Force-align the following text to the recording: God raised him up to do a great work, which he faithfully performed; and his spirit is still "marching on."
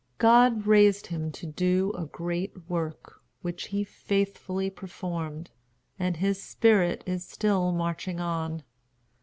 God 0.17 0.65
raised 0.65 1.05
him 1.05 1.27
up 1.27 1.33
to 1.33 1.45
do 1.45 1.93
a 1.95 2.07
great 2.07 2.67
work, 2.67 3.21
which 3.43 3.65
he 3.67 3.83
faithfully 3.83 4.71
performed; 4.71 5.51
and 5.99 6.17
his 6.17 6.41
spirit 6.41 7.03
is 7.05 7.23
still 7.23 7.71
"marching 7.71 8.19
on." 8.19 8.63